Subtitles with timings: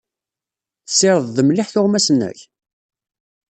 [0.85, 2.39] Tessirided mliḥ tuɣmas-nnek?